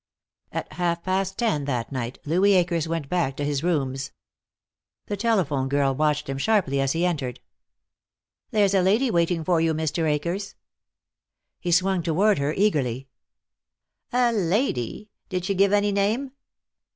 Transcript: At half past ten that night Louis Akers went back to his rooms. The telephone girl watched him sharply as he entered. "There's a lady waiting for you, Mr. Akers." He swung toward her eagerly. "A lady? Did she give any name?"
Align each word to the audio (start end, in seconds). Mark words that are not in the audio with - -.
At 0.51 0.73
half 0.73 1.03
past 1.03 1.37
ten 1.37 1.65
that 1.65 1.91
night 1.91 2.17
Louis 2.25 2.53
Akers 2.55 2.87
went 2.87 3.07
back 3.07 3.35
to 3.37 3.45
his 3.45 3.61
rooms. 3.63 4.11
The 5.05 5.15
telephone 5.15 5.69
girl 5.69 5.93
watched 5.93 6.27
him 6.27 6.39
sharply 6.39 6.79
as 6.81 6.93
he 6.93 7.05
entered. 7.05 7.39
"There's 8.49 8.73
a 8.73 8.81
lady 8.81 9.11
waiting 9.11 9.43
for 9.43 9.61
you, 9.61 9.75
Mr. 9.75 10.09
Akers." 10.09 10.55
He 11.59 11.71
swung 11.71 12.01
toward 12.01 12.39
her 12.39 12.51
eagerly. 12.51 13.09
"A 14.11 14.33
lady? 14.33 15.11
Did 15.29 15.45
she 15.45 15.53
give 15.53 15.71
any 15.71 15.91
name?" 15.91 16.31